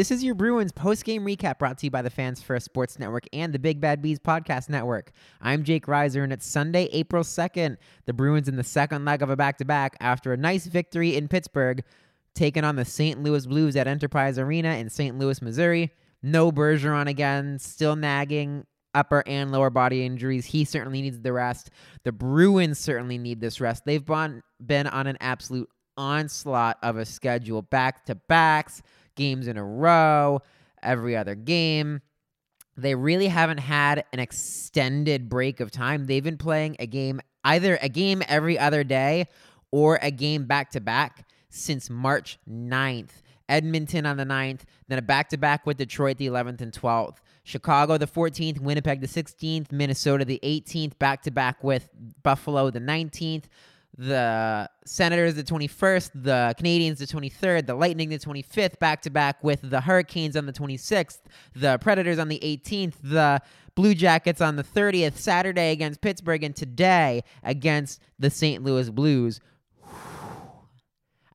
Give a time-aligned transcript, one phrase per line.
[0.00, 3.24] This is your Bruins post-game recap brought to you by the Fans First Sports Network
[3.34, 5.12] and the Big Bad Bees Podcast Network.
[5.42, 7.76] I'm Jake Reiser, and it's Sunday, April 2nd.
[8.06, 11.84] The Bruins in the second leg of a back-to-back after a nice victory in Pittsburgh,
[12.34, 13.22] taking on the St.
[13.22, 15.18] Louis Blues at Enterprise Arena in St.
[15.18, 15.92] Louis, Missouri.
[16.22, 18.64] No Bergeron again, still nagging
[18.94, 20.46] upper and lower body injuries.
[20.46, 21.68] He certainly needs the rest.
[22.04, 23.84] The Bruins certainly need this rest.
[23.84, 28.80] They've been on an absolute onslaught of a schedule, back-to-backs
[29.14, 30.40] games in a row,
[30.82, 32.00] every other game.
[32.76, 36.06] They really haven't had an extended break of time.
[36.06, 39.26] They've been playing a game, either a game every other day
[39.70, 43.22] or a game back to back since March 9th.
[43.48, 47.16] Edmonton on the 9th, then a back to back with Detroit the 11th and 12th.
[47.42, 51.90] Chicago the 14th, Winnipeg the 16th, Minnesota the 18th, back to back with
[52.22, 53.44] Buffalo the 19th,
[53.96, 59.42] the Senators the 21st, the Canadiens the 23rd, the Lightning the 25th, back to back
[59.42, 61.18] with the Hurricanes on the 26th,
[61.54, 63.40] the Predators on the 18th, the
[63.74, 68.62] Blue Jackets on the 30th, Saturday against Pittsburgh, and today against the St.
[68.62, 69.40] Louis Blues.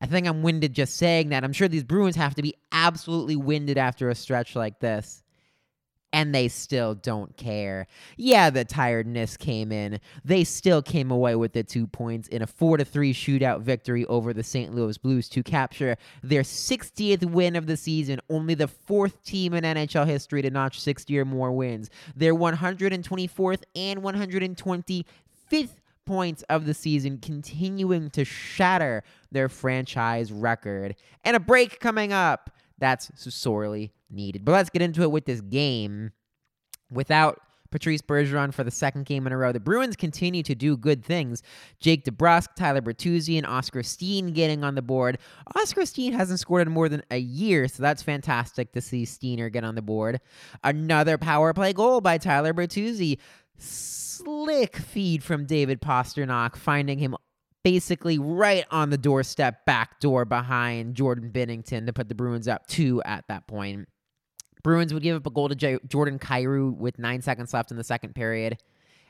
[0.00, 1.42] I think I'm winded just saying that.
[1.42, 5.22] I'm sure these Bruins have to be absolutely winded after a stretch like this
[6.16, 7.86] and they still don't care.
[8.16, 10.00] Yeah, the tiredness came in.
[10.24, 14.06] They still came away with the two points in a 4 to 3 shootout victory
[14.06, 14.74] over the St.
[14.74, 19.62] Louis Blues to capture their 60th win of the season, only the fourth team in
[19.62, 21.90] NHL history to notch 60 or more wins.
[22.16, 25.04] Their 124th and 125th
[26.06, 30.96] points of the season, continuing to shatter their franchise record.
[31.24, 32.48] And a break coming up.
[32.78, 34.44] That's sorely needed.
[34.44, 36.12] But let's get into it with this game.
[36.90, 39.52] Without Patrice Bergeron for the second game in a row.
[39.52, 41.42] The Bruins continue to do good things.
[41.80, 45.18] Jake DeBrusk, Tyler Bertuzzi, and Oskar Steen getting on the board.
[45.56, 49.52] Oskar Steen hasn't scored in more than a year, so that's fantastic to see Steener
[49.52, 50.20] get on the board.
[50.64, 53.18] Another power play goal by Tyler Bertuzzi.
[53.58, 57.16] Slick feed from David Pastrnak, finding him
[57.66, 62.64] basically right on the doorstep, back door behind Jordan Binnington to put the Bruins up
[62.68, 63.88] two at that point.
[64.62, 67.76] Bruins would give up a goal to J- Jordan Kyrou with nine seconds left in
[67.76, 68.62] the second period.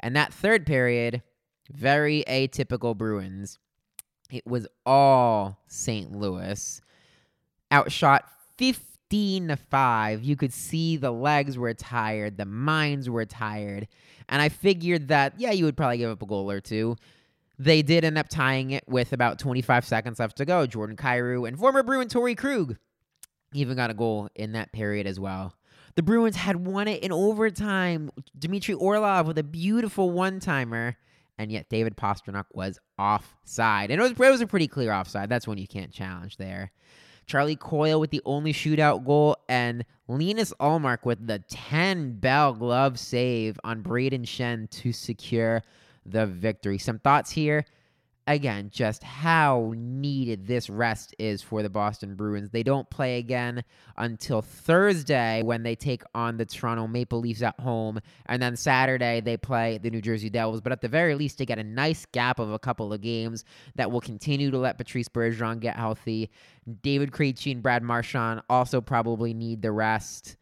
[0.00, 1.22] And that third period,
[1.70, 3.58] very atypical Bruins.
[4.30, 6.12] It was all St.
[6.12, 6.82] Louis.
[7.70, 10.22] Outshot 15 to 5.
[10.24, 13.88] You could see the legs were tired, the minds were tired.
[14.28, 16.98] And I figured that, yeah, you would probably give up a goal or two.
[17.62, 20.66] They did end up tying it with about 25 seconds left to go.
[20.66, 22.76] Jordan Kyrou and former Bruin Torey Krug
[23.54, 25.54] even got a goal in that period as well.
[25.94, 28.10] The Bruins had won it in overtime.
[28.36, 30.96] Dmitry Orlov with a beautiful one timer,
[31.38, 33.92] and yet David Pastrnak was offside.
[33.92, 35.28] And it was, it was a pretty clear offside.
[35.28, 36.72] That's one you can't challenge there.
[37.26, 42.98] Charlie Coyle with the only shootout goal, and Linus Ullmark with the 10 bell glove
[42.98, 45.62] save on Brayden Schenn to secure
[46.04, 46.78] the victory.
[46.78, 47.64] Some thoughts here.
[48.26, 52.50] again, just how needed this rest is for the Boston Bruins.
[52.50, 53.64] They don't play again
[53.96, 58.00] until Thursday when they take on the Toronto Maple Leafs at home.
[58.26, 60.60] And then Saturday, they play the New Jersey Devils.
[60.60, 63.44] But at the very least, they get a nice gap of a couple of games
[63.74, 66.30] that will continue to let Patrice Bergeron get healthy.
[66.82, 70.36] David Krejci and Brad Marchand also probably need the rest.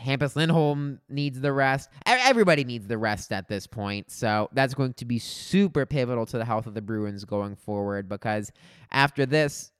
[0.00, 1.90] Hampus Lindholm needs the rest.
[2.06, 4.10] Everybody needs the rest at this point.
[4.10, 8.08] So that's going to be super pivotal to the health of the Bruins going forward
[8.08, 8.50] because
[8.90, 9.72] after this,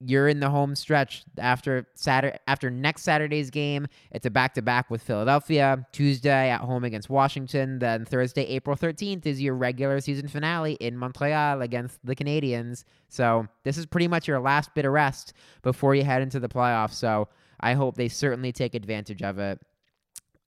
[0.00, 3.86] you're in the home stretch after Saturday after next Saturday's game.
[4.10, 5.86] It's a back to back with Philadelphia.
[5.92, 7.78] Tuesday at home against Washington.
[7.78, 12.84] Then Thursday, April 13th is your regular season finale in Montreal against the Canadiens.
[13.08, 15.32] So this is pretty much your last bit of rest
[15.62, 16.92] before you head into the playoffs.
[16.92, 17.28] So
[17.60, 19.60] I hope they certainly take advantage of it.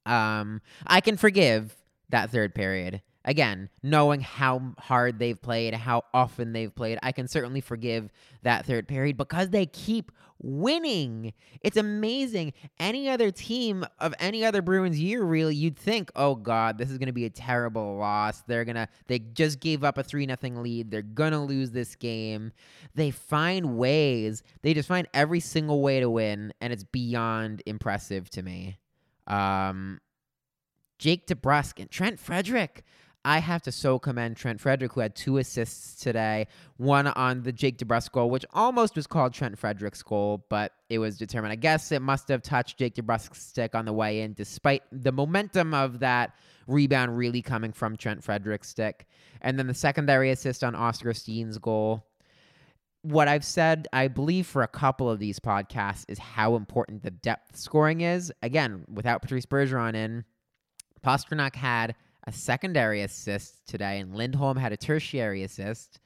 [0.06, 1.76] Um, I can forgive
[2.08, 3.02] that third period.
[3.24, 8.10] Again, knowing how hard they've played, how often they've played, I can certainly forgive
[8.42, 10.10] that third period because they keep
[10.42, 11.34] winning.
[11.60, 12.54] It's amazing.
[12.78, 16.96] Any other team of any other Bruins year, really, you'd think, oh God, this is
[16.96, 18.42] going to be a terrible loss.
[18.46, 20.90] They're going to, they just gave up a 3 nothing lead.
[20.90, 22.52] They're going to lose this game.
[22.94, 28.30] They find ways, they just find every single way to win, and it's beyond impressive
[28.30, 28.78] to me.
[29.26, 30.00] Um,
[30.98, 32.84] Jake DeBrusk and Trent Frederic.
[33.24, 36.46] I have to so commend Trent Frederic, who had two assists today.
[36.78, 40.98] One on the Jake DeBrusk goal, which almost was called Trent Frederic's goal, but it
[40.98, 41.52] was determined.
[41.52, 45.12] I guess it must have touched Jake DeBrusk's stick on the way in, despite the
[45.12, 46.34] momentum of that
[46.66, 49.06] rebound really coming from Trent Frederic's stick.
[49.42, 52.06] And then the secondary assist on Oskar Steen's goal.
[53.02, 57.10] What I've said, I believe, for a couple of these podcasts is how important the
[57.10, 58.32] depth scoring is.
[58.42, 60.24] Again, without Patrice Bergeron in,
[61.04, 61.94] Pastrnak had
[62.30, 65.98] a secondary assist today, and Lindholm had a tertiary assist.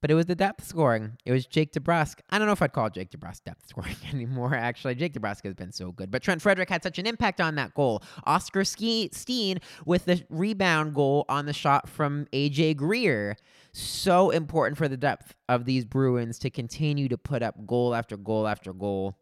[0.00, 1.16] But it was the depth scoring.
[1.24, 2.20] It was Jake DeBrusk.
[2.30, 4.94] I don't know if I'd call Jake DeBrusk depth scoring anymore, actually.
[4.94, 6.10] Jake DeBrusk has been so good.
[6.10, 8.02] But Trent Frederic had such an impact on that goal.
[8.26, 13.36] Oskar Steen with the rebound goal on the shot from AJ Greer.
[13.72, 18.18] So important for the depth of these Bruins to continue to put up goal after
[18.18, 19.16] goal after goal.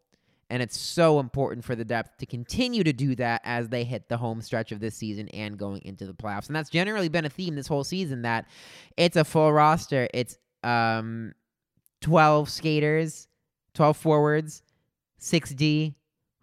[0.49, 4.09] And it's so important for the depth to continue to do that as they hit
[4.09, 6.47] the home stretch of this season and going into the playoffs.
[6.47, 8.47] And that's generally been a theme this whole season that
[8.97, 10.09] it's a full roster.
[10.15, 11.33] It's um
[12.03, 13.27] 12 skaters,
[13.75, 14.63] 12 forwards,
[15.21, 15.95] 6D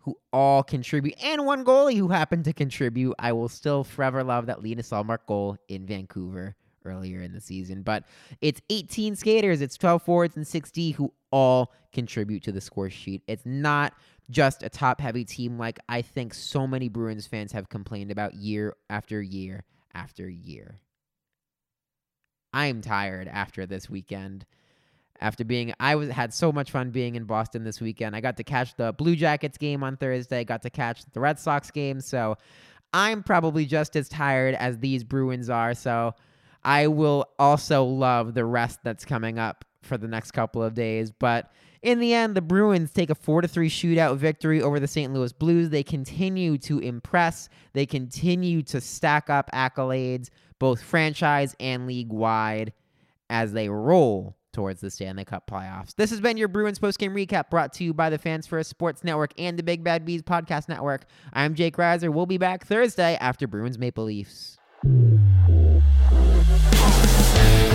[0.03, 3.15] who all contribute, and one goalie who happened to contribute.
[3.19, 7.81] I will still forever love that Linus Ullmark goal in Vancouver earlier in the season.
[7.81, 8.03] But
[8.41, 13.21] it's 18 skaters, it's 12 forwards and 6D who all contribute to the score sheet.
[13.27, 13.93] It's not
[14.29, 18.33] just a top heavy team like I think so many Bruins fans have complained about
[18.35, 19.63] year after year
[19.93, 20.79] after year.
[22.53, 24.45] I am tired after this weekend.
[25.19, 28.15] After being, I was had so much fun being in Boston this weekend.
[28.15, 30.43] I got to catch the Blue Jackets game on Thursday.
[30.43, 32.01] Got to catch the Red Sox game.
[32.01, 32.35] So
[32.93, 35.73] I'm probably just as tired as these Bruins are.
[35.73, 36.13] So
[36.65, 41.11] I will also love the rest that's coming up for the next couple of days.
[41.11, 41.51] But
[41.81, 45.13] in the end, the Bruins take a 4 to 3 shootout victory over the St.
[45.13, 45.69] Louis Blues.
[45.69, 50.29] They continue to impress, they continue to stack up accolades,
[50.59, 52.71] both franchise and league wide,
[53.29, 55.95] as they roll towards the Stanley Cup playoffs.
[55.95, 59.03] This has been your Bruins postgame recap brought to you by the Fans First Sports
[59.03, 61.05] Network and the Big Bad Bees Podcast Network.
[61.33, 62.13] I'm Jake Reiser.
[62.13, 64.57] We'll be back Thursday after Bruins Maple Leafs.
[66.55, 67.72] Oh,